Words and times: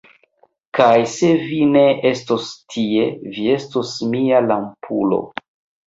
Kaj 0.77 1.03
se 1.15 1.29
vi 1.41 1.59
ne 1.75 1.85
estos 2.13 2.49
tie, 2.75 3.07
vi 3.39 3.47
estos 3.61 3.97
mia 4.17 4.45
lampulo. 4.51 5.27